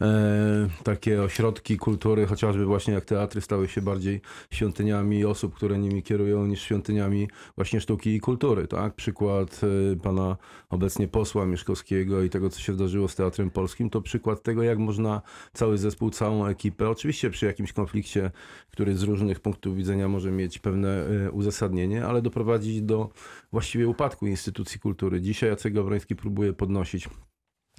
e, 0.00 0.68
takie 0.82 1.22
ośrodki 1.22 1.76
kultury, 1.76 2.26
chociażby 2.26 2.64
właśnie 2.64 2.94
jak 2.94 3.04
teatry, 3.04 3.40
stały 3.40 3.68
się 3.68 3.82
bardziej 3.82 4.20
świątyniami 4.50 5.24
osób, 5.24 5.54
które 5.54 5.78
nimi 5.78 6.02
kierują, 6.02 6.46
niż 6.46 6.62
świątyniami 6.62 7.28
właśnie 7.56 7.80
sztuki 7.80 8.14
i 8.14 8.20
kultury. 8.20 8.66
Tak? 8.66 8.94
Przykład 8.94 9.60
e, 9.92 9.96
pana 9.96 10.36
obecnie 10.70 11.08
posła 11.08 11.46
Mieszkowskiego 11.46 12.22
i 12.22 12.30
tego, 12.30 12.50
co 12.50 12.60
się 12.60 12.74
zdarzyło 12.74 13.08
z 13.08 13.14
Teatrem 13.14 13.50
Polskim, 13.50 13.90
to 13.90 14.00
przykład 14.00 14.42
tego, 14.42 14.62
jak 14.62 14.78
można 14.78 15.22
cały 15.52 15.78
zespół, 15.78 16.10
całą 16.10 16.46
ekipę, 16.46 16.90
oczywiście 16.90 17.30
przy 17.30 17.46
jakimś 17.46 17.72
konflikcie, 17.72 18.30
który 18.70 18.96
z 18.96 19.02
różnych 19.02 19.40
punktów 19.40 19.76
widzenia 19.76 20.08
może 20.08 20.30
mieć 20.30 20.58
pewne 20.58 21.06
uzasadnienie, 21.36 22.04
ale 22.04 22.22
doprowadzić 22.22 22.82
do 22.82 23.10
właściwie 23.52 23.88
upadku 23.88 24.26
instytucji 24.26 24.80
kultury. 24.80 25.20
Dzisiaj 25.20 25.50
Jacek 25.50 25.74
Gawroński 25.74 26.16
próbuje 26.16 26.52
podnosić 26.52 27.08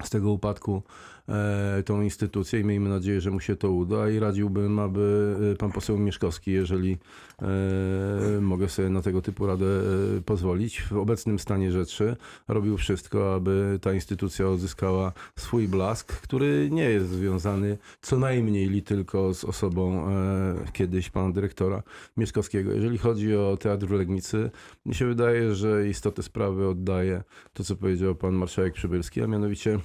z 0.03 0.09
tego 0.09 0.31
upadku 0.31 0.83
e, 1.29 1.83
tą 1.85 2.01
instytucję 2.01 2.59
i 2.59 2.63
miejmy 2.63 2.89
nadzieję, 2.89 3.21
że 3.21 3.31
mu 3.31 3.39
się 3.39 3.55
to 3.55 3.71
uda 3.71 4.09
i 4.09 4.19
radziłbym, 4.19 4.79
aby 4.79 5.35
e, 5.53 5.55
pan 5.55 5.71
poseł 5.71 5.97
Mieszkowski, 5.97 6.51
jeżeli 6.51 6.97
e, 7.41 8.41
mogę 8.41 8.69
sobie 8.69 8.89
na 8.89 9.01
tego 9.01 9.21
typu 9.21 9.47
radę 9.47 9.65
e, 9.65 10.21
pozwolić, 10.21 10.81
w 10.81 10.97
obecnym 10.97 11.39
stanie 11.39 11.71
rzeczy 11.71 12.15
robił 12.47 12.77
wszystko, 12.77 13.35
aby 13.35 13.79
ta 13.81 13.93
instytucja 13.93 14.47
odzyskała 14.47 15.13
swój 15.35 15.67
blask, 15.67 16.13
który 16.21 16.69
nie 16.71 16.89
jest 16.89 17.09
związany 17.09 17.77
co 18.01 18.19
najmniej 18.19 18.69
li 18.69 18.83
tylko 18.83 19.33
z 19.33 19.43
osobą 19.43 20.09
e, 20.09 20.55
kiedyś 20.73 21.09
pana 21.09 21.31
dyrektora 21.31 21.83
Mieszkowskiego. 22.17 22.71
Jeżeli 22.71 22.97
chodzi 22.97 23.35
o 23.35 23.57
teatr 23.59 23.85
w 23.85 23.91
Legnicy, 23.91 24.51
mi 24.85 24.95
się 24.95 25.05
wydaje, 25.05 25.55
że 25.55 25.87
istotę 25.87 26.23
sprawy 26.23 26.67
oddaje 26.67 27.23
to, 27.53 27.63
co 27.63 27.75
powiedział 27.75 28.15
pan 28.15 28.33
marszałek 28.33 28.73
Przybylski, 28.73 29.21
a 29.21 29.27
mianowicie 29.27 29.79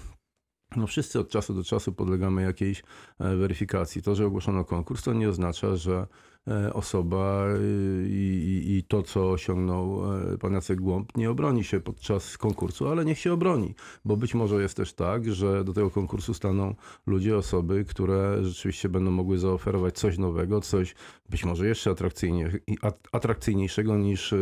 no 0.77 0.87
wszyscy 0.87 1.21
od 1.21 1.29
czasu 1.29 1.55
do 1.55 1.65
czasu 1.65 1.93
podlegamy 1.93 2.43
jakiejś 2.43 2.83
e, 3.19 3.37
weryfikacji. 3.37 4.03
To, 4.03 4.15
że 4.15 4.27
ogłoszono 4.27 4.65
konkurs, 4.65 5.03
to 5.03 5.13
nie 5.13 5.29
oznacza, 5.29 5.77
że 5.77 6.07
osoba 6.73 7.47
y, 7.49 8.09
i, 8.09 8.65
i, 8.67 8.77
i 8.77 8.83
to, 8.83 9.03
co 9.03 9.31
osiągnął 9.31 10.15
e, 10.35 10.39
pan 10.39 10.53
Jacek 10.53 10.81
Głąb, 10.81 11.17
nie 11.17 11.31
obroni 11.31 11.65
się 11.65 11.81
podczas 11.81 12.39
konkursu, 12.39 12.89
ale 12.89 13.05
niech 13.05 13.19
się 13.19 13.33
obroni, 13.33 13.75
bo 14.05 14.17
być 14.17 14.35
może 14.35 14.63
jest 14.63 14.77
też 14.77 14.95
tak, 14.95 15.33
że 15.33 15.65
do 15.65 15.73
tego 15.73 15.91
konkursu 15.91 16.35
staną 16.35 16.75
ludzie, 17.07 17.37
osoby, 17.37 17.85
które 17.85 18.45
rzeczywiście 18.45 18.89
będą 18.89 19.11
mogły 19.11 19.39
zaoferować 19.39 19.99
coś 19.99 20.19
nowego, 20.19 20.61
coś 20.61 20.95
być 21.31 21.45
może 21.45 21.67
jeszcze 21.67 21.91
atrakcyjnie, 21.91 22.51
atrakcyjniejszego 23.13 23.99
niż 23.99 24.35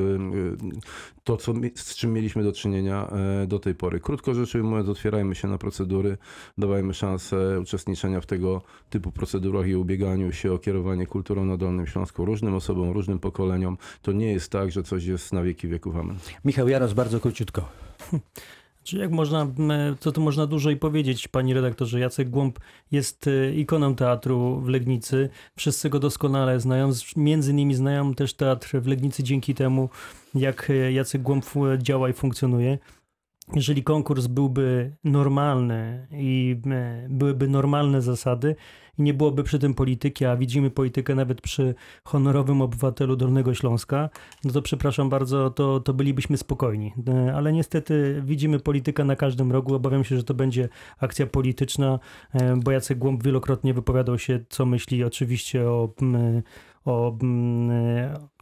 to, 1.25 1.37
co, 1.37 1.55
z 1.75 1.95
czym 1.95 2.13
mieliśmy 2.13 2.43
do 2.43 2.53
czynienia 2.53 3.09
e, 3.43 3.47
do 3.47 3.59
tej 3.59 3.75
pory. 3.75 4.01
Krótko 4.01 4.35
rzecz 4.35 4.55
ujmując, 4.55 4.89
otwierajmy 4.89 5.35
się 5.35 5.49
na 5.49 5.59
procedury, 5.59 6.19
dawajmy 6.59 6.95
szansę 6.95 7.61
uczestniczenia 7.61 8.21
w 8.21 8.27
tego 8.27 8.63
typu 8.91 9.13
procedurach 9.13 9.67
i 9.67 9.77
ubieganiu 9.77 10.33
się 10.33 10.53
o 10.53 10.59
kierowanie 10.59 11.07
kulturą 11.07 11.45
na 11.45 11.57
Dolnym 11.57 11.87
Śląsku 11.91 12.25
różnym 12.25 12.55
osobom, 12.55 12.91
różnym 12.91 13.19
pokoleniom. 13.19 13.79
To 14.03 14.13
nie 14.13 14.33
jest 14.33 14.53
tak, 14.53 14.71
że 14.73 14.83
coś 14.83 15.05
jest 15.05 15.33
na 15.33 15.43
wieki 15.43 15.69
wieków. 15.69 15.97
Amen. 15.97 16.17
Michał 16.45 16.69
Jaros, 16.69 16.93
bardzo 16.93 17.21
króciutko. 17.21 17.69
Czy 18.83 18.99
jak 18.99 19.11
można, 19.11 19.43
m, 19.43 19.73
co 20.01 20.13
tu 20.13 20.21
można 20.21 20.47
dużo 20.47 20.71
i 20.71 20.77
powiedzieć, 20.77 21.29
panie 21.29 21.55
redaktorze, 21.55 22.01
Jacek 22.01 22.31
Głąb 22.31 22.59
jest 22.93 23.27
e, 23.27 23.55
ikoną 23.55 23.95
teatru 23.95 24.61
w 24.61 24.69
Legnicy. 24.69 25.29
Wszyscy 25.57 25.91
go 25.91 25.99
doskonale 25.99 26.61
znają, 26.61 26.91
między 27.17 27.51
innymi 27.51 27.75
znają 27.75 28.15
też 28.15 28.35
teatr 28.35 28.81
w 28.81 28.87
Legnicy 28.87 29.23
dzięki 29.23 29.55
temu, 29.55 29.89
jak 30.35 30.71
e, 30.71 30.93
Jacek 30.93 31.23
Głąb 31.23 31.45
e, 31.57 31.79
działa 31.79 32.09
i 32.09 32.13
funkcjonuje. 32.13 32.79
Jeżeli 33.55 33.83
konkurs 33.83 34.27
byłby 34.27 34.97
normalny 35.05 36.07
i 36.13 36.61
e, 36.67 37.07
byłyby 37.09 37.49
normalne 37.49 38.03
zasady 38.03 38.57
i 38.99 39.03
nie 39.03 39.15
byłoby 39.15 39.43
przy 39.43 39.59
tym 39.59 39.75
polityki, 39.75 40.25
a 40.25 40.37
widzimy 40.37 40.71
politykę 40.71 41.15
nawet 41.15 41.41
przy 41.41 41.75
honorowym 42.05 42.63
obywatelu 42.63 43.17
Dolnego 43.17 43.55
Śląska, 43.55 44.11
no 44.45 44.53
to 44.53 44.63
przepraszam 44.63 45.09
bardzo, 45.09 45.51
to, 45.51 45.81
to 45.81 45.95
bylibyśmy 45.95 46.37
spokojni. 46.37 46.93
E, 47.09 47.35
Ale 47.35 47.53
niestety 47.53 48.23
widzimy 48.27 48.61
politykę 48.61 49.05
na 49.05 49.17
każdym 49.17 49.53
rogu. 49.53 49.75
Obawiam 49.75 50.05
się, 50.05 50.17
że 50.17 50.25
to 50.25 50.35
będzie 50.35 50.69
akcja 50.99 51.27
polityczna, 51.27 51.99
e, 52.33 52.57
bo 52.57 52.71
Jacek 52.71 52.99
Głąb 52.99 53.23
wielokrotnie 53.23 53.75
wypowiadał 53.75 54.19
się, 54.19 54.41
co 54.49 54.67
myśli 54.67 55.05
oczywiście 55.05 55.69
o, 55.69 55.89
o, 56.85 57.17
m, 57.23 57.69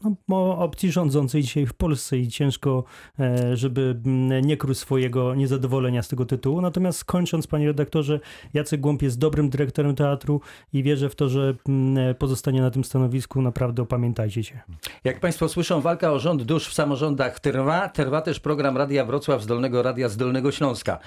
no, 0.05 0.17
o 0.29 0.59
opcji 0.59 0.93
rządzącej 0.93 1.43
dzisiaj 1.43 1.67
w 1.67 1.75
Polsce 1.75 2.19
i 2.19 2.29
ciężko, 2.29 2.85
e, 3.19 3.57
żeby 3.57 4.01
m, 4.07 4.29
nie 4.41 4.57
krół 4.57 4.75
swojego 4.75 5.35
niezadowolenia 5.35 6.03
z 6.03 6.09
tego 6.09 6.27
tytułu. 6.27 6.61
Natomiast 6.61 7.05
kończąc, 7.05 7.47
panie 7.47 7.67
redaktorze, 7.67 8.21
Jacek 8.55 8.81
Głąb 8.81 9.03
jest 9.03 9.19
dobrym 9.19 9.51
dyrektorem 9.51 9.95
teatru 9.95 10.41
i 10.73 10.83
wierzę 10.83 11.09
w 11.09 11.15
to, 11.15 11.29
że 11.29 11.55
m, 11.69 11.97
pozostanie 12.19 12.61
na 12.61 12.71
tym 12.71 12.85
stanowisku. 12.85 13.43
Naprawdę 13.43 13.83
opamiętajcie 13.83 14.45
się. 14.45 14.61
Jak 15.05 15.21
Państwo 15.21 15.49
słyszą, 15.49 15.81
walka 15.81 16.13
o 16.13 16.19
rząd 16.19 16.43
dusz 16.43 16.69
w 16.69 16.75
samorządach 16.75 17.41
trwa. 17.41 17.89
Trwa 17.89 18.21
też 18.21 18.41
program 18.41 18.77
Radia 18.77 19.05
Wrocław 19.05 19.43
z 19.43 19.47
Dolnego 19.47 19.83
Radia 19.83 20.09
z 20.09 20.17
Dolnego 20.17 20.53
Śląska. 20.53 20.99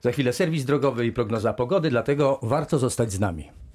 Za 0.00 0.12
chwilę 0.12 0.32
serwis 0.32 0.64
drogowy 0.64 1.06
i 1.06 1.12
prognoza 1.12 1.52
pogody, 1.52 1.90
dlatego 1.90 2.38
warto 2.42 2.78
zostać 2.78 3.12
z 3.12 3.20
nami. 3.20 3.67